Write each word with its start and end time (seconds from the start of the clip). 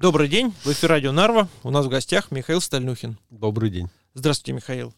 Добрый 0.00 0.28
день, 0.28 0.54
в 0.62 0.68
эфире 0.68 0.88
радио 0.94 1.12
Нарва. 1.12 1.48
У 1.64 1.70
нас 1.70 1.86
в 1.86 1.88
гостях 1.88 2.30
Михаил 2.30 2.60
Стальнухин. 2.60 3.18
Добрый 3.30 3.68
день. 3.70 3.88
Здравствуйте, 4.14 4.52
Михаил. 4.52 4.94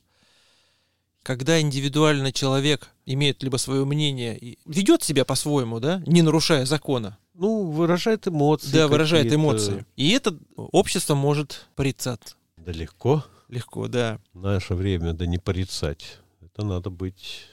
Когда 1.22 1.58
индивидуальный 1.60 2.32
человек 2.32 2.90
имеет 3.06 3.42
либо 3.42 3.56
свое 3.56 3.84
мнение 3.86 4.38
и 4.38 4.58
ведет 4.66 5.02
себя 5.02 5.24
по-своему, 5.24 5.80
да, 5.80 6.02
не 6.06 6.20
нарушая 6.22 6.66
закона, 6.66 7.16
Ну, 7.34 7.70
выражает 7.70 8.28
эмоции. 8.28 8.70
да, 8.72 8.88
выражает 8.88 9.32
эмоции, 9.32 9.86
и 9.96 10.10
это 10.10 10.36
общество 10.56 11.14
может 11.14 11.66
порицаться 11.76 12.36
Да 12.58 12.72
легко 12.72 13.24
легко, 13.48 13.88
да. 13.88 14.18
в 14.34 14.40
наше 14.40 14.74
время, 14.74 15.12
да 15.14 15.26
не 15.26 15.38
порицать. 15.38 16.18
Это 16.42 16.64
надо 16.64 16.90
быть... 16.90 17.46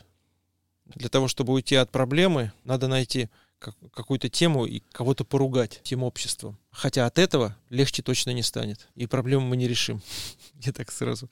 Для 0.96 1.10
того, 1.10 1.28
чтобы 1.28 1.54
уйти 1.54 1.76
от 1.76 1.92
проблемы, 1.92 2.52
надо 2.64 2.88
найти 2.88 3.30
какую-то 3.60 4.30
тему 4.30 4.66
и 4.66 4.82
кого-то 4.92 5.26
поругать 5.26 5.82
тем 5.84 6.04
обществом. 6.04 6.58
Хотя 6.72 7.06
от 7.06 7.18
этого 7.18 7.58
легче 7.70 8.04
точно 8.04 8.32
не 8.32 8.44
станет. 8.44 8.88
И 8.96 9.08
проблему 9.08 9.48
мы 9.48 9.58
не 9.58 9.68
решим. 9.68 10.02
Я 10.62 10.72
так 10.74 10.92
сразу. 10.92 11.30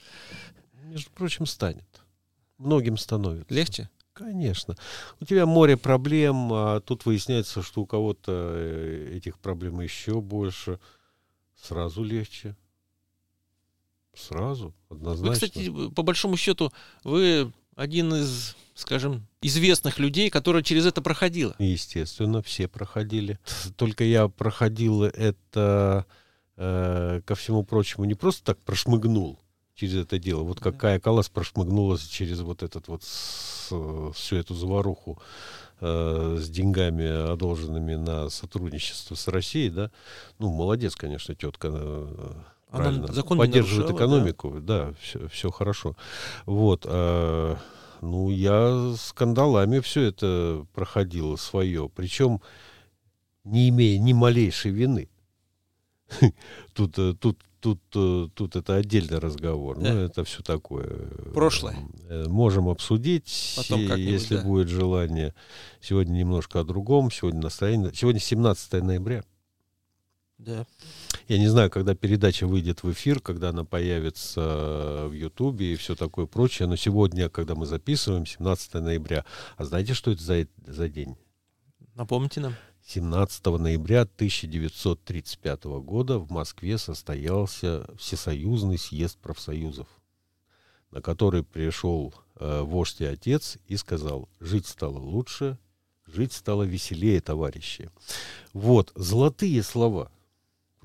Между 0.83 1.11
прочим, 1.11 1.45
станет. 1.45 1.85
Многим 2.57 2.97
становится. 2.97 3.53
Легче? 3.53 3.89
Конечно. 4.13 4.77
У 5.19 5.25
тебя 5.25 5.45
море 5.45 5.75
проблем, 5.75 6.53
а 6.53 6.79
тут 6.79 7.05
выясняется, 7.05 7.61
что 7.61 7.81
у 7.81 7.85
кого-то 7.85 8.31
э, 8.55 9.17
этих 9.17 9.37
проблем 9.39 9.81
еще 9.81 10.21
больше. 10.21 10.79
Сразу 11.61 12.01
легче. 12.03 12.55
Сразу, 14.13 14.73
Вы, 14.89 14.95
однозначно. 14.95 15.33
кстати, 15.33 15.89
по 15.89 16.01
большому 16.03 16.37
счету, 16.37 16.71
вы 17.03 17.51
один 17.75 18.13
из, 18.13 18.55
скажем, 18.73 19.27
известных 19.41 19.99
людей, 19.99 20.29
который 20.29 20.63
через 20.63 20.85
это 20.85 21.01
проходила. 21.01 21.55
Естественно, 21.59 22.41
все 22.41 22.67
проходили. 22.67 23.37
Только 23.75 24.03
я 24.03 24.27
проходил 24.27 25.03
это, 25.03 26.05
э, 26.57 27.21
ко 27.25 27.35
всему 27.35 27.63
прочему, 27.63 28.05
не 28.05 28.13
просто 28.15 28.43
так 28.43 28.59
прошмыгнул 28.59 29.39
через 29.75 29.95
это 29.95 30.17
дело. 30.17 30.43
Вот 30.43 30.59
Да. 30.61 30.71
какая 30.71 30.99
Калас 30.99 31.27
прошмыгнула 31.29 31.99
через 31.99 32.39
вот 32.39 32.63
этот 32.63 32.87
вот 32.87 33.03
с- 33.03 33.69
всю 34.13 34.35
эту 34.37 34.55
заваруху 34.55 35.21
э, 35.81 36.37
с 36.39 36.47
деньгами, 36.49 37.33
одолженными 37.33 37.95
на 37.95 38.29
сотрудничество 38.29 39.15
с 39.15 39.27
Россией, 39.27 39.69
да. 39.69 39.91
Ну, 40.39 40.49
молодец, 40.53 40.95
конечно, 40.95 41.35
тетка. 41.35 41.67
Она 42.71 42.83
правильно. 42.83 43.13
закон 43.13 43.37
Поддерживает 43.37 43.91
экономику, 43.91 44.59
да, 44.59 44.93
все, 44.99 45.27
все 45.27 45.51
хорошо. 45.51 45.95
Вот. 46.45 46.85
э, 46.87 47.55
ну, 48.01 48.29
я 48.29 48.93
скандалами 48.97 49.79
все 49.79 50.03
это 50.03 50.65
проходило 50.73 51.35
свое. 51.37 51.89
Причем 51.93 52.41
не 53.43 53.69
имея 53.69 53.97
ни 53.99 54.13
малейшей 54.13 54.71
вины. 54.71 55.09
Тут, 56.73 56.99
э, 56.99 57.13
тут, 57.13 57.39
тут, 57.59 57.79
э, 57.95 58.27
тут 58.33 58.55
это 58.55 58.75
отдельный 58.75 59.17
разговор. 59.17 59.79
Да. 59.79 59.93
Ну, 59.93 59.99
это 60.01 60.23
все 60.23 60.43
такое. 60.43 61.07
Прошлое. 61.33 61.77
Можем 62.27 62.69
обсудить, 62.69 63.55
Потом 63.57 63.79
если 63.95 64.37
да. 64.37 64.43
будет 64.43 64.67
желание. 64.67 65.33
Сегодня 65.81 66.13
немножко 66.13 66.59
о 66.59 66.63
другом. 66.63 67.09
Сегодня 67.09 67.41
настроение. 67.41 67.91
Сегодня 67.93 68.19
17 68.19 68.83
ноября. 68.83 69.23
Да. 70.37 70.67
Я 71.27 71.39
не 71.39 71.47
знаю, 71.47 71.71
когда 71.71 71.95
передача 71.95 72.45
выйдет 72.45 72.83
в 72.83 72.91
эфир, 72.91 73.19
когда 73.19 73.49
она 73.49 73.65
появится 73.65 74.41
э, 74.41 75.07
в 75.07 75.13
Ютубе 75.13 75.73
и 75.73 75.75
все 75.75 75.95
такое 75.95 76.27
прочее, 76.27 76.67
но 76.67 76.75
сегодня, 76.75 77.29
когда 77.29 77.55
мы 77.55 77.65
записываем, 77.65 78.27
17 78.27 78.75
ноября, 78.75 79.25
а 79.57 79.65
знаете, 79.65 79.95
что 79.95 80.11
это 80.11 80.21
за, 80.21 80.47
за 80.67 80.87
день? 80.87 81.17
Напомните 81.95 82.41
нам. 82.41 82.53
17 82.85 83.43
ноября 83.43 84.01
1935 84.01 85.63
года 85.63 86.19
в 86.19 86.29
Москве 86.29 86.77
состоялся 86.77 87.87
Всесоюзный 87.97 88.77
съезд 88.77 89.17
профсоюзов, 89.17 89.87
на 90.91 91.01
который 91.01 91.41
пришел 91.43 92.13
э, 92.35 92.61
вождь 92.61 93.01
и 93.01 93.05
отец 93.05 93.57
и 93.65 93.77
сказал, 93.77 94.29
жить 94.39 94.67
стало 94.67 94.99
лучше, 94.99 95.57
жить 96.05 96.33
стало 96.33 96.61
веселее, 96.61 97.19
товарищи. 97.19 97.89
Вот, 98.53 98.91
золотые 98.93 99.63
слова. 99.63 100.11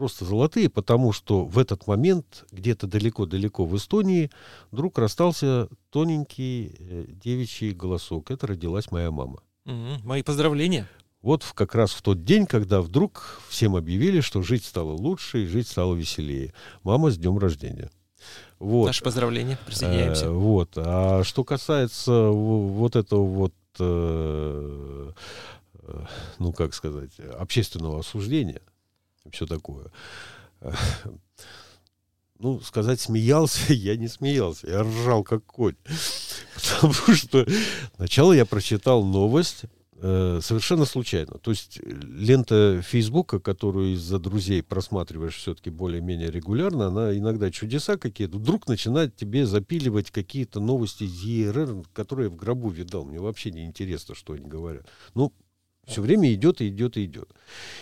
Просто 0.00 0.24
золотые, 0.24 0.70
потому 0.70 1.12
что 1.12 1.44
в 1.44 1.58
этот 1.58 1.86
момент 1.86 2.46
где-то 2.52 2.86
далеко-далеко 2.86 3.66
в 3.66 3.76
Эстонии 3.76 4.30
вдруг 4.70 4.96
расстался 4.96 5.68
тоненький 5.90 6.74
э, 6.78 7.04
девичий 7.06 7.72
голосок. 7.72 8.30
Это 8.30 8.46
родилась 8.46 8.90
моя 8.90 9.10
мама. 9.10 9.42
Мгм. 9.66 10.00
Мои 10.04 10.22
поздравления. 10.22 10.88
Вот 11.20 11.42
в- 11.42 11.52
как 11.52 11.74
раз 11.74 11.90
в 11.92 12.00
тот 12.00 12.24
день, 12.24 12.46
когда 12.46 12.80
вдруг 12.80 13.42
всем 13.50 13.76
объявили, 13.76 14.22
что 14.22 14.40
жить 14.40 14.64
стало 14.64 14.92
лучше 14.92 15.44
и 15.44 15.46
жить 15.46 15.68
стало 15.68 15.94
веселее. 15.94 16.54
Мама, 16.82 17.10
с 17.10 17.18
днем 17.18 17.36
рождения. 17.36 17.90
Вот. 18.58 18.86
Наши 18.86 19.04
поздравления. 19.04 19.58
Э, 19.60 19.66
Присоединяемся. 19.66 20.30
вот. 20.30 20.70
А 20.76 21.22
что 21.24 21.44
касается 21.44 22.30
вот 22.30 22.96
этого 22.96 23.26
вот, 23.26 23.54
э, 23.78 25.12
э, 25.74 26.04
ну 26.38 26.54
как 26.54 26.72
сказать, 26.72 27.20
общественного 27.38 28.00
осуждения, 28.00 28.62
все 29.30 29.46
такое. 29.46 29.90
Ну, 32.42 32.58
сказать 32.60 32.98
смеялся, 33.00 33.72
я 33.74 33.96
не 33.96 34.08
смеялся, 34.08 34.66
я 34.66 34.82
ржал 34.82 35.22
как 35.22 35.44
конь. 35.44 35.76
Потому 36.54 36.94
что 37.14 37.46
сначала 37.96 38.32
я 38.32 38.46
прочитал 38.46 39.04
новость, 39.04 39.64
э, 39.96 40.40
совершенно 40.42 40.86
случайно. 40.86 41.38
То 41.38 41.50
есть 41.50 41.78
э, 41.78 41.82
лента 41.84 42.80
Фейсбука, 42.82 43.40
которую 43.40 43.92
из-за 43.92 44.18
друзей 44.18 44.62
просматриваешь 44.62 45.36
все-таки 45.36 45.68
более-менее 45.68 46.30
регулярно, 46.30 46.86
она 46.86 47.14
иногда 47.14 47.50
чудеса 47.50 47.98
какие-то, 47.98 48.38
вдруг 48.38 48.68
начинает 48.68 49.14
тебе 49.14 49.44
запиливать 49.44 50.10
какие-то 50.10 50.60
новости 50.60 51.04
из 51.04 51.22
ЕРР, 51.22 51.84
которые 51.92 52.30
я 52.30 52.30
в 52.30 52.36
гробу 52.36 52.70
видал. 52.70 53.04
Мне 53.04 53.20
вообще 53.20 53.50
не 53.50 53.66
интересно, 53.66 54.14
что 54.14 54.32
они 54.32 54.46
говорят. 54.46 54.86
Ну, 55.14 55.34
все 55.90 56.02
время 56.02 56.32
идет 56.32 56.60
и 56.60 56.68
идет 56.68 56.96
и 56.96 57.04
идет. 57.04 57.28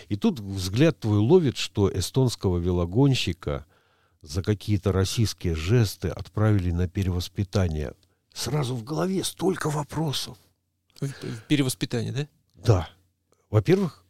И 0.08 0.16
тут 0.16 0.40
взгляд 0.40 0.98
твой 0.98 1.18
ловит, 1.18 1.56
что 1.56 1.90
эстонского 1.92 2.58
велогонщика 2.58 3.66
за 4.22 4.42
какие-то 4.42 4.92
российские 4.92 5.54
жесты 5.54 6.08
отправили 6.08 6.70
на 6.70 6.88
перевоспитание. 6.88 7.92
Сразу 8.32 8.74
в 8.74 8.82
голове 8.82 9.22
столько 9.24 9.70
вопросов. 9.70 10.38
Перевоспитание, 11.48 12.12
да? 12.12 12.28
Да. 12.54 12.90
Во-первых, 13.50 14.04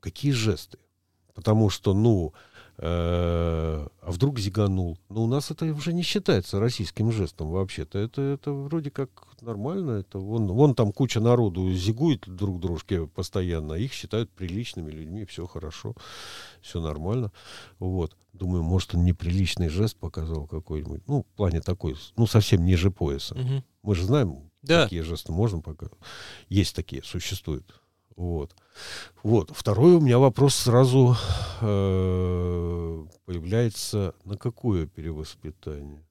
какие 0.00 0.32
жесты? 0.32 0.78
Потому 1.34 1.68
что, 1.70 1.94
ну, 1.94 2.32
а 2.84 3.86
вдруг 4.10 4.38
зиганул? 4.38 4.98
Ну, 5.08 5.22
у 5.22 5.26
нас 5.26 5.50
это 5.50 5.66
уже 5.66 5.92
не 5.92 6.02
считается 6.02 6.58
российским 6.58 7.12
жестом 7.12 7.50
вообще-то. 7.50 7.98
Это, 7.98 8.20
это 8.22 8.52
вроде 8.52 8.90
как 8.90 9.08
нормально. 9.40 9.92
Это 10.00 10.18
вон, 10.18 10.48
вон 10.48 10.74
там 10.74 10.92
куча 10.92 11.20
народу 11.20 11.72
зигует 11.72 12.24
друг 12.26 12.58
дружке 12.60 13.06
постоянно. 13.06 13.74
а 13.74 13.78
Их 13.78 13.92
считают 13.92 14.30
приличными 14.30 14.90
людьми. 14.90 15.24
Все 15.24 15.46
хорошо. 15.46 15.94
Все 16.60 16.80
нормально. 16.80 17.32
Вот. 17.78 18.16
Думаю, 18.32 18.62
может, 18.62 18.94
он 18.94 19.04
неприличный 19.04 19.68
жест 19.68 19.96
показал 19.96 20.46
какой-нибудь. 20.46 21.02
Ну, 21.06 21.22
в 21.22 21.36
плане 21.36 21.60
такой, 21.60 21.96
ну, 22.16 22.26
совсем 22.26 22.64
ниже 22.64 22.90
пояса. 22.90 23.34
Мгм. 23.36 23.62
Мы 23.82 23.94
же 23.94 24.04
знаем, 24.04 24.50
Да. 24.62 24.84
такие 24.84 25.02
жесты 25.02 25.32
можно 25.32 25.60
пока. 25.60 25.88
Есть 26.48 26.74
такие, 26.74 27.02
существуют. 27.04 27.81
Вот. 28.16 28.54
Вот. 29.22 29.50
Второй 29.54 29.94
у 29.94 30.00
меня 30.00 30.18
вопрос 30.18 30.54
сразу 30.54 31.16
э, 31.60 33.04
появляется, 33.24 34.14
на 34.24 34.36
какое 34.36 34.86
перевоспитание? 34.86 36.04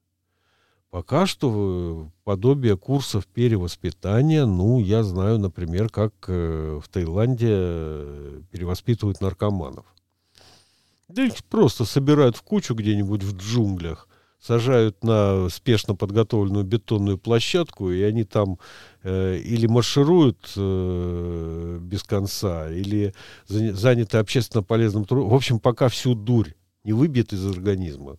Пока 0.90 1.26
что 1.26 2.06
э, 2.06 2.10
подобие 2.24 2.76
курсов 2.76 3.26
перевоспитания, 3.26 4.44
ну, 4.44 4.78
я 4.78 5.02
знаю, 5.02 5.38
например, 5.38 5.88
как 5.88 6.12
э, 6.28 6.80
в 6.82 6.88
Таиланде 6.88 7.48
э, 7.50 8.42
перевоспитывают 8.50 9.22
наркоманов. 9.22 9.86
Да 11.08 11.24
их 11.24 11.42
просто 11.44 11.84
собирают 11.84 12.36
в 12.36 12.42
кучу 12.42 12.74
где-нибудь 12.74 13.22
в 13.22 13.36
джунглях, 13.36 14.06
сажают 14.42 15.04
на 15.04 15.48
спешно 15.48 15.94
подготовленную 15.94 16.64
бетонную 16.64 17.16
площадку, 17.16 17.90
и 17.92 18.02
они 18.02 18.24
там 18.24 18.58
э, 19.04 19.38
или 19.38 19.66
маршируют 19.66 20.52
э, 20.56 21.78
без 21.80 22.02
конца, 22.02 22.68
или 22.68 23.14
заня- 23.48 23.72
заняты 23.72 24.18
общественно 24.18 24.64
полезным 24.64 25.04
трудом. 25.04 25.30
В 25.30 25.34
общем, 25.34 25.60
пока 25.60 25.88
всю 25.88 26.14
дурь 26.14 26.54
не 26.82 26.92
выбьет 26.92 27.32
из 27.32 27.46
организма, 27.46 28.18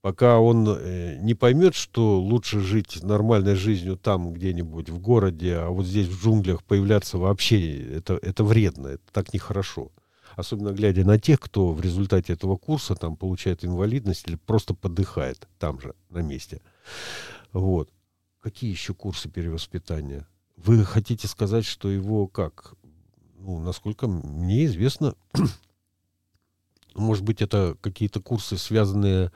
пока 0.00 0.40
он 0.40 0.66
э, 0.68 1.18
не 1.20 1.34
поймет, 1.34 1.76
что 1.76 2.20
лучше 2.20 2.58
жить 2.58 3.04
нормальной 3.04 3.54
жизнью 3.54 3.96
там 3.96 4.32
где-нибудь 4.32 4.90
в 4.90 4.98
городе, 4.98 5.54
а 5.58 5.68
вот 5.68 5.86
здесь 5.86 6.08
в 6.08 6.20
джунглях 6.20 6.64
появляться 6.64 7.18
вообще 7.18 7.98
это, 7.98 8.18
это 8.20 8.42
вредно, 8.42 8.88
это 8.88 9.04
так 9.12 9.32
нехорошо. 9.32 9.92
Особенно 10.36 10.72
глядя 10.72 11.04
на 11.04 11.18
тех, 11.18 11.40
кто 11.40 11.72
в 11.72 11.80
результате 11.80 12.34
этого 12.34 12.56
курса 12.56 12.94
там 12.94 13.16
получает 13.16 13.64
инвалидность 13.64 14.28
или 14.28 14.36
просто 14.36 14.74
подыхает 14.74 15.48
там 15.58 15.80
же, 15.80 15.94
на 16.10 16.18
месте. 16.18 16.60
Вот. 17.52 17.90
Какие 18.40 18.70
еще 18.70 18.94
курсы 18.94 19.28
перевоспитания? 19.28 20.28
Вы 20.56 20.84
хотите 20.84 21.26
сказать, 21.26 21.64
что 21.64 21.90
его 21.90 22.28
как? 22.28 22.74
Ну, 23.38 23.60
насколько 23.60 24.06
мне 24.06 24.66
известно, 24.66 25.14
Может 26.96 27.24
быть, 27.24 27.42
это 27.42 27.76
какие-то 27.82 28.20
курсы, 28.20 28.56
связанные 28.56 29.30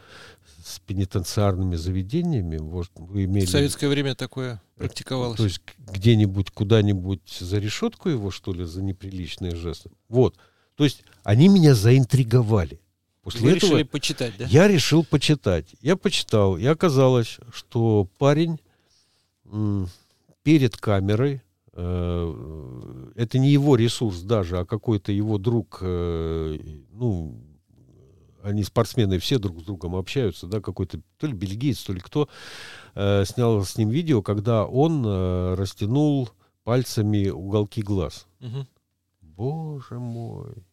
с 0.64 0.79
пенитенциарными 0.81 1.76
заведениями? 1.76 2.56
Может, 2.56 2.93
вы 2.94 3.25
имели... 3.25 3.44
В 3.44 3.50
советское 3.50 3.88
время 3.88 4.14
такое 4.14 4.62
практиковалось. 4.76 5.37
То 5.37 5.44
есть 5.44 5.61
где-нибудь, 5.79 6.50
куда-нибудь 6.50 7.38
за 7.38 7.58
решетку 7.58 8.08
его, 8.08 8.31
что 8.31 8.53
ли, 8.53 8.64
за 8.64 8.82
неприличные 8.82 9.55
жесты? 9.55 9.91
Вот. 10.08 10.38
То 10.81 10.85
есть 10.85 11.05
они 11.25 11.49
меня 11.49 11.75
заинтриговали. 11.75 12.81
После 13.21 13.43
Вы 13.43 13.50
этого 13.50 13.73
решили 13.73 13.82
почитать, 13.82 14.32
да? 14.38 14.47
Я 14.47 14.67
решил 14.67 15.05
почитать. 15.05 15.67
Я 15.82 15.94
почитал, 15.94 16.56
и 16.56 16.65
оказалось, 16.65 17.37
что 17.53 18.09
парень 18.17 18.59
перед 20.43 20.79
камерой, 20.79 21.43
э, 21.75 23.12
это 23.15 23.38
не 23.38 23.50
его 23.50 23.77
ресурс 23.77 24.23
даже, 24.23 24.59
а 24.59 24.65
какой-то 24.65 25.12
его 25.12 25.37
друг, 25.37 25.81
э, 25.82 26.59
ну, 26.93 27.38
они 28.43 28.65
спортсмены 28.65 29.19
все 29.19 29.38
друг 29.38 29.61
с 29.61 29.65
другом 29.65 29.94
общаются, 29.97 30.47
да, 30.47 30.62
какой-то 30.62 31.03
то 31.19 31.27
ли 31.27 31.35
бельгиец, 31.35 31.82
то 31.82 31.93
ли 31.93 32.00
кто, 32.00 32.27
э, 32.94 33.27
снял 33.27 33.62
с 33.67 33.77
ним 33.77 33.91
видео, 33.91 34.23
когда 34.23 34.65
он 34.65 35.05
э, 35.05 35.56
растянул 35.56 36.31
пальцами 36.65 37.29
уголки 37.29 37.82
глаз. 37.82 38.27
Угу. 38.41 38.67
Боже 39.21 39.99
мой. 39.99 40.69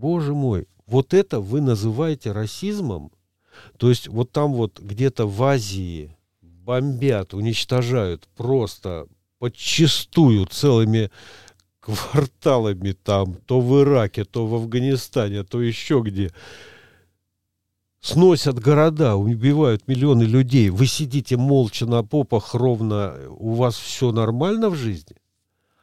Боже 0.00 0.34
мой. 0.34 0.66
Вот 0.86 1.12
это 1.12 1.40
вы 1.40 1.60
называете 1.60 2.32
расизмом? 2.32 3.12
То 3.76 3.90
есть 3.90 4.08
вот 4.08 4.32
там 4.32 4.54
вот 4.54 4.80
где-то 4.80 5.26
в 5.26 5.42
Азии 5.42 6.16
бомбят, 6.40 7.34
уничтожают 7.34 8.26
просто 8.34 9.06
подчистую 9.38 10.46
целыми 10.46 11.10
кварталами 11.80 12.92
там, 12.92 13.34
то 13.34 13.60
в 13.60 13.82
Ираке, 13.82 14.24
то 14.24 14.46
в 14.46 14.54
Афганистане, 14.54 15.44
то 15.44 15.60
еще 15.60 16.00
где. 16.02 16.32
Сносят 18.00 18.58
города, 18.58 19.16
убивают 19.16 19.86
миллионы 19.86 20.22
людей. 20.22 20.70
Вы 20.70 20.86
сидите 20.86 21.36
молча 21.36 21.84
на 21.84 22.02
попах 22.02 22.54
ровно, 22.54 23.16
у 23.28 23.52
вас 23.52 23.76
все 23.76 24.12
нормально 24.12 24.70
в 24.70 24.76
жизни? 24.76 25.16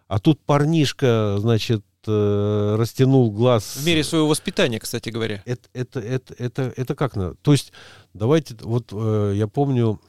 А 0.08 0.20
тут 0.20 0.40
парнишка, 0.40 1.38
значит, 1.38 1.84
э, 2.08 2.76
растянул 2.78 3.32
глаз. 3.32 3.78
В 3.78 3.86
мере 3.86 4.04
своего 4.04 4.28
воспитания, 4.28 4.80
кстати 4.80 5.10
говоря. 5.10 5.42
Это, 5.46 5.70
это, 5.74 6.00
это, 6.00 6.34
это, 6.38 6.74
это 6.76 6.96
как 6.96 7.16
надо? 7.16 7.36
То 7.42 7.52
есть, 7.52 7.72
давайте, 8.14 8.56
вот 8.62 8.90
э, 8.92 9.34
я 9.36 9.48
помню, 9.48 10.00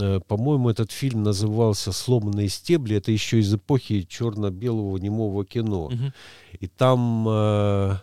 Э, 0.00 0.20
по-моему, 0.26 0.70
этот 0.70 0.90
фильм 0.90 1.22
назывался 1.22 1.92
«Сломанные 1.92 2.48
стебли». 2.48 2.96
Это 2.96 3.12
еще 3.12 3.40
из 3.40 3.52
эпохи 3.54 4.02
черно-белого 4.02 4.96
немого 4.98 5.44
кино. 5.44 5.86
Угу. 5.86 6.12
И 6.60 6.66
там 6.66 7.26
э, 7.28 7.96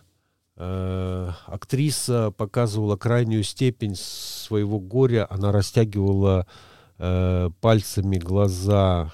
э, 0.56 1.30
актриса 1.46 2.30
показывала 2.36 2.96
крайнюю 2.96 3.42
степень 3.42 3.94
своего 3.96 4.78
горя. 4.78 5.26
Она 5.30 5.52
растягивала 5.52 6.46
э, 6.98 7.50
пальцами 7.60 8.18
глаза. 8.18 9.12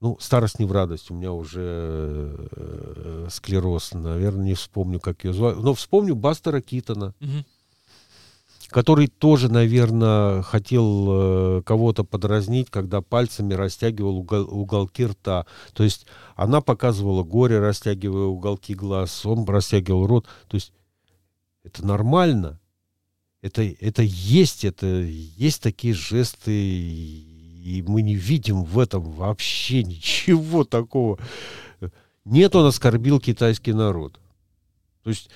Ну, 0.00 0.18
старость 0.20 0.58
не 0.58 0.66
в 0.66 0.72
радость. 0.72 1.10
У 1.10 1.14
меня 1.14 1.32
уже 1.32 2.36
э, 2.56 3.28
склероз. 3.30 3.92
Наверное, 3.94 4.44
не 4.44 4.54
вспомню, 4.54 5.00
как 5.00 5.24
ее 5.24 5.32
звали. 5.32 5.54
Но 5.54 5.74
вспомню 5.74 6.14
Бастера 6.14 6.60
Китона. 6.60 7.14
Угу 7.20 7.44
который 8.74 9.06
тоже, 9.06 9.48
наверное, 9.52 10.42
хотел 10.42 11.58
э, 11.58 11.62
кого-то 11.62 12.02
подразнить, 12.02 12.70
когда 12.70 13.02
пальцами 13.02 13.54
растягивал 13.54 14.16
угол, 14.16 14.48
уголки 14.50 15.06
рта. 15.06 15.46
То 15.74 15.84
есть 15.84 16.06
она 16.34 16.60
показывала 16.60 17.22
горе, 17.22 17.60
растягивая 17.60 18.24
уголки 18.24 18.74
глаз, 18.74 19.24
он 19.24 19.44
растягивал 19.44 20.08
рот. 20.08 20.26
То 20.48 20.56
есть 20.56 20.72
это 21.62 21.86
нормально. 21.86 22.58
Это, 23.42 23.62
это 23.62 24.02
есть, 24.02 24.64
это 24.64 24.86
есть 24.86 25.62
такие 25.62 25.94
жесты, 25.94 26.50
и 27.64 27.82
мы 27.82 28.02
не 28.02 28.14
видим 28.14 28.62
в 28.62 28.78
этом 28.78 29.02
вообще 29.02 29.82
ничего 29.82 30.64
такого. 30.64 31.18
Нет, 32.26 32.54
он 32.54 32.66
оскорбил 32.66 33.20
китайский 33.20 33.72
народ. 33.72 34.20
То 35.02 35.10
есть 35.10 35.30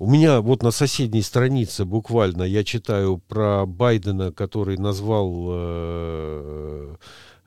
у 0.00 0.10
меня 0.10 0.40
вот 0.40 0.62
на 0.62 0.72
соседней 0.72 1.22
странице 1.22 1.84
буквально 1.84 2.42
я 2.42 2.64
читаю 2.64 3.18
про 3.18 3.66
Байдена, 3.66 4.32
который 4.32 4.78
назвал 4.78 5.46
э, 5.50 6.96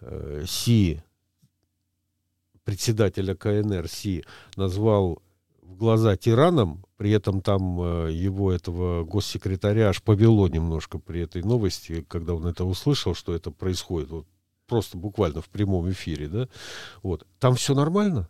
э, 0.01 0.45
Си, 0.47 1.01
председателя 2.63 3.35
КНР 3.35 3.89
Си, 3.89 4.23
назвал 4.55 5.22
в 5.73 5.77
глаза 5.77 6.15
тираном, 6.15 6.85
при 6.97 7.11
этом 7.11 7.41
там 7.41 7.81
э, 7.81 8.11
его 8.11 8.51
этого 8.51 9.03
госсекретаря 9.03 9.89
аж 9.89 10.01
повело 10.01 10.47
немножко 10.47 10.99
при 10.99 11.21
этой 11.21 11.41
новости, 11.41 12.05
когда 12.07 12.35
он 12.35 12.45
это 12.45 12.63
услышал, 12.63 13.15
что 13.15 13.33
это 13.33 13.51
происходит, 13.51 14.11
вот 14.11 14.27
просто 14.67 14.97
буквально 14.97 15.41
в 15.41 15.49
прямом 15.49 15.89
эфире, 15.91 16.27
да, 16.27 16.47
вот, 17.01 17.25
там 17.39 17.55
все 17.55 17.73
нормально. 17.73 18.29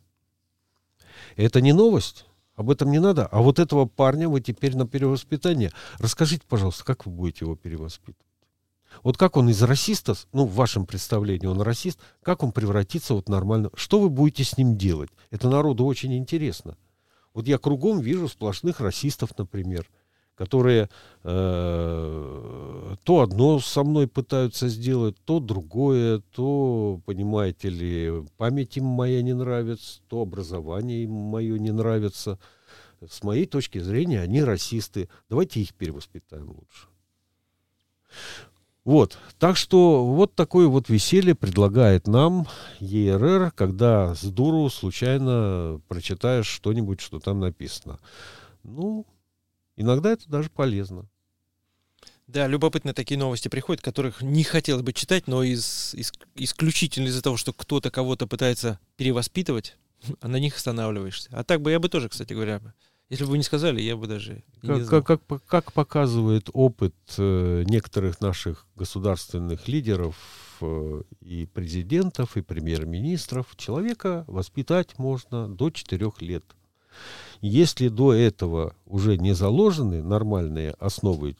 Это 1.35 1.61
не 1.61 1.73
новость. 1.73 2.25
Об 2.55 2.69
этом 2.69 2.91
не 2.91 2.99
надо. 2.99 3.25
А 3.25 3.41
вот 3.41 3.57
этого 3.57 3.85
парня 3.85 4.29
вы 4.29 4.39
теперь 4.39 4.75
на 4.75 4.87
перевоспитание. 4.87 5.71
Расскажите, 5.97 6.43
пожалуйста, 6.47 6.85
как 6.85 7.05
вы 7.05 7.11
будете 7.11 7.45
его 7.45 7.55
перевоспитывать? 7.55 8.17
Вот 9.01 9.17
как 9.17 9.37
он 9.37 9.49
из 9.49 9.61
расиста, 9.63 10.13
ну, 10.33 10.45
в 10.45 10.53
вашем 10.53 10.85
представлении 10.85 11.47
он 11.47 11.61
расист, 11.61 11.99
как 12.21 12.43
он 12.43 12.51
превратится 12.51 13.15
вот 13.15 13.27
нормально? 13.27 13.71
Что 13.73 13.99
вы 13.99 14.09
будете 14.09 14.43
с 14.43 14.55
ним 14.55 14.77
делать? 14.77 15.09
Это 15.31 15.49
народу 15.49 15.83
очень 15.85 16.15
интересно. 16.15 16.77
Вот 17.33 17.47
я 17.47 17.57
кругом 17.57 17.99
вижу 17.99 18.27
сплошных 18.27 18.79
расистов, 18.79 19.37
например 19.37 19.89
которые 20.35 20.89
э, 21.23 22.95
то 23.03 23.21
одно 23.21 23.59
со 23.59 23.83
мной 23.83 24.07
пытаются 24.07 24.67
сделать, 24.67 25.15
то 25.25 25.39
другое, 25.39 26.21
то, 26.31 26.99
понимаете 27.05 27.69
ли, 27.69 28.25
память 28.37 28.77
им 28.77 28.85
моя 28.85 29.21
не 29.21 29.33
нравится, 29.33 30.01
то 30.07 30.21
образование 30.21 31.03
им 31.03 31.11
мое 31.11 31.57
не 31.59 31.71
нравится. 31.71 32.39
С 33.07 33.21
моей 33.23 33.45
точки 33.45 33.79
зрения, 33.79 34.21
они 34.21 34.43
расисты. 34.43 35.09
Давайте 35.29 35.61
их 35.61 35.73
перевоспитаем 35.75 36.49
лучше. 36.49 36.87
Вот, 38.85 39.17
так 39.39 39.55
что 39.55 40.05
вот 40.05 40.35
такое 40.35 40.67
вот 40.67 40.89
веселье 40.89 41.35
предлагает 41.35 42.07
нам 42.07 42.47
ЕРР, 42.79 43.51
когда 43.51 44.13
с 44.13 44.23
дуру 44.23 44.69
случайно 44.69 45.79
прочитаешь 45.87 46.47
что-нибудь, 46.47 46.99
что 46.99 47.19
там 47.19 47.39
написано. 47.39 47.99
Ну, 48.63 49.05
Иногда 49.75 50.11
это 50.11 50.29
даже 50.29 50.49
полезно. 50.49 51.07
Да, 52.27 52.47
любопытно 52.47 52.93
такие 52.93 53.17
новости 53.17 53.47
приходят, 53.47 53.81
которых 53.81 54.21
не 54.21 54.43
хотелось 54.43 54.83
бы 54.83 54.93
читать, 54.93 55.27
но 55.27 55.43
из, 55.43 55.93
из, 55.93 56.13
исключительно 56.35 57.07
из-за 57.07 57.21
того, 57.21 57.37
что 57.37 57.53
кто-то 57.53 57.91
кого-то 57.91 58.27
пытается 58.27 58.79
перевоспитывать, 58.95 59.77
на 60.21 60.37
них 60.37 60.55
останавливаешься. 60.55 61.29
А 61.33 61.43
так 61.43 61.61
бы 61.61 61.71
я 61.71 61.79
бы 61.79 61.89
тоже, 61.89 62.09
кстати 62.09 62.33
говоря, 62.33 62.61
если 63.09 63.25
бы 63.25 63.31
вы 63.31 63.37
не 63.37 63.43
сказали, 63.43 63.81
я 63.81 63.95
бы 63.95 64.07
даже 64.07 64.43
как, 64.61 64.77
не 64.77 64.81
знал. 64.83 65.03
Как, 65.03 65.25
как, 65.27 65.45
как 65.45 65.73
показывает 65.73 66.49
опыт 66.53 66.95
э, 67.17 67.63
некоторых 67.67 68.21
наших 68.21 68.65
государственных 68.75 69.67
лидеров 69.67 70.15
э, 70.61 71.03
и 71.21 71.45
президентов, 71.45 72.37
и 72.37 72.41
премьер-министров, 72.41 73.55
человека 73.55 74.23
воспитать 74.27 74.97
можно 74.97 75.47
до 75.47 75.69
4 75.69 76.11
лет. 76.19 76.43
Если 77.41 77.89
до 77.89 78.13
этого 78.13 78.75
уже 78.85 79.17
не 79.17 79.33
заложены 79.33 80.01
нормальные 80.01 80.71
основы, 80.71 81.35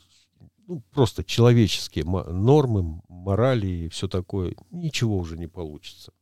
ну, 0.68 0.84
просто 0.92 1.24
человеческие 1.24 2.06
нормы, 2.06 3.02
морали 3.08 3.68
и 3.68 3.90
все 3.90 4.08
такое, 4.08 4.56
ничего 4.72 5.18
уже 5.18 5.38
не 5.38 5.48
получится. 5.48 6.14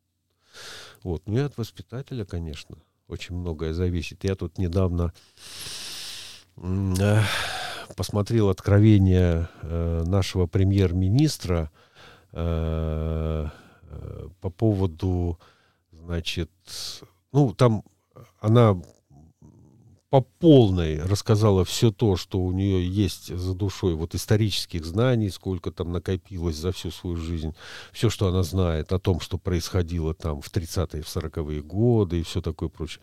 Вот. 1.03 1.23
Ну 1.25 1.37
и 1.37 1.41
от 1.41 1.57
воспитателя, 1.57 2.25
конечно, 2.25 2.77
очень 3.11 3.35
многое 3.35 3.73
зависит. 3.73 4.23
Я 4.23 4.35
тут 4.35 4.57
недавно 4.57 5.13
э, 6.55 7.21
посмотрел 7.95 8.49
откровение 8.49 9.49
э, 9.61 10.03
нашего 10.05 10.47
премьер-министра 10.47 11.69
э, 12.31 13.47
по 14.39 14.49
поводу, 14.49 15.37
значит, 15.91 16.49
ну, 17.33 17.53
там 17.53 17.83
она 18.39 18.81
по 20.11 20.19
полной 20.19 21.01
рассказала 21.01 21.63
все 21.63 21.89
то, 21.89 22.17
что 22.17 22.39
у 22.39 22.51
нее 22.51 22.85
есть 22.85 23.33
за 23.33 23.53
душой, 23.53 23.93
вот 23.93 24.13
исторических 24.13 24.85
знаний, 24.85 25.29
сколько 25.29 25.71
там 25.71 25.93
накопилось 25.93 26.57
за 26.57 26.73
всю 26.73 26.91
свою 26.91 27.15
жизнь, 27.15 27.55
все, 27.93 28.09
что 28.09 28.27
она 28.27 28.43
знает 28.43 28.91
о 28.91 28.99
том, 28.99 29.21
что 29.21 29.37
происходило 29.37 30.13
там 30.13 30.41
в 30.41 30.51
30-е, 30.51 31.01
в 31.01 31.07
40-е 31.07 31.61
годы 31.61 32.19
и 32.19 32.23
все 32.23 32.41
такое 32.41 32.67
прочее. 32.67 33.01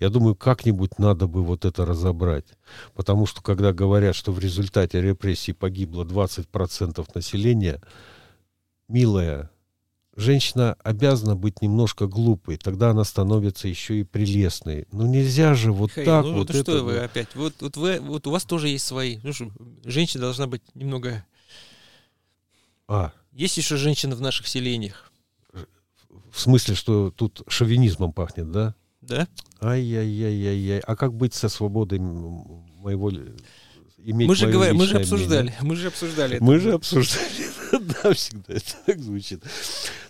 Я 0.00 0.08
думаю, 0.08 0.34
как-нибудь 0.34 0.98
надо 0.98 1.28
бы 1.28 1.44
вот 1.44 1.64
это 1.64 1.86
разобрать. 1.86 2.46
Потому 2.94 3.26
что 3.26 3.40
когда 3.40 3.72
говорят, 3.72 4.16
что 4.16 4.32
в 4.32 4.40
результате 4.40 5.00
репрессий 5.00 5.52
погибло 5.52 6.04
20% 6.04 7.08
населения, 7.14 7.80
милая, 8.88 9.48
женщина 10.18 10.76
обязана 10.82 11.36
быть 11.36 11.62
немножко 11.62 12.06
глупой, 12.06 12.56
тогда 12.56 12.90
она 12.90 13.04
становится 13.04 13.68
еще 13.68 14.00
и 14.00 14.04
прелестной. 14.04 14.86
Ну 14.92 15.06
нельзя 15.06 15.54
же 15.54 15.72
вот 15.72 15.90
Михаил, 15.90 16.06
так 16.06 16.24
ну, 16.24 16.32
вот. 16.34 16.48
ну 16.48 16.54
что 16.62 16.72
это 16.72 16.82
вы 16.82 16.98
опять? 16.98 17.28
Вот, 17.34 17.54
вот 17.60 17.76
вы, 17.76 18.00
вот 18.00 18.26
у 18.26 18.30
вас 18.30 18.44
тоже 18.44 18.68
есть 18.68 18.84
свои. 18.84 19.18
Ну 19.22 19.32
что, 19.32 19.50
женщина 19.84 20.22
должна 20.22 20.46
быть 20.46 20.62
немного. 20.74 21.24
А, 22.88 23.12
Есть 23.32 23.56
еще 23.56 23.76
женщины 23.76 24.16
в 24.16 24.20
наших 24.20 24.48
селениях, 24.48 25.12
в 26.32 26.40
смысле, 26.40 26.74
что 26.74 27.10
тут 27.10 27.42
шовинизмом 27.48 28.12
пахнет, 28.12 28.50
да? 28.50 28.74
да? 29.00 29.28
Ай-яй-яй-яй-яй. 29.60 30.80
А 30.80 30.96
как 30.96 31.14
быть 31.14 31.34
со 31.34 31.48
свободой 31.48 31.98
моего... 31.98 33.10
Иметь 34.00 34.28
Мы 34.28 34.36
же 34.36 34.48
говорим, 34.48 34.76
мы 34.76 34.86
же 34.86 34.98
обсуждали, 34.98 35.48
мнение? 35.48 35.58
мы 35.62 35.76
же 35.76 35.88
обсуждали. 35.88 36.36
это. 36.36 36.44
Мы 36.44 36.58
же 36.58 36.72
обсуждали. 36.72 37.48
Да, 38.02 38.14
всегда 38.14 38.54
это 38.54 38.76
так 38.86 38.98
звучит. 38.98 39.42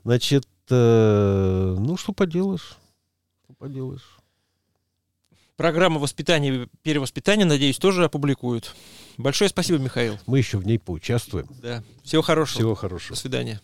Значит, 0.09 0.49
э, 0.71 1.77
ну 1.79 1.99
что 1.99 2.15
поделаешь? 2.15 2.79
Что 3.45 3.53
поделаешь? 3.59 4.17
Программа 5.57 6.01
воспитания 6.01 6.63
и 6.63 6.69
перевоспитания, 6.81 7.45
надеюсь, 7.45 7.77
тоже 7.77 8.07
опубликуют. 8.07 8.75
Большое 9.19 9.51
спасибо, 9.51 9.79
Михаил. 9.79 10.19
Мы 10.25 10.39
еще 10.39 10.57
в 10.57 10.67
ней 10.67 10.79
поучаствуем. 10.79 11.47
Да. 11.61 11.85
Всего 12.05 12.23
хорошего. 12.23 12.59
Всего 12.59 12.71
До 12.71 12.77
хорошего. 12.77 13.17
свидания. 13.17 13.61